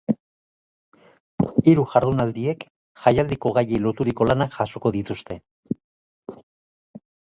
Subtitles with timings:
[1.71, 2.65] Hiru jardunaldiek
[3.03, 5.39] jaialdiko gaiei loturiko lanak jasoko dituzte.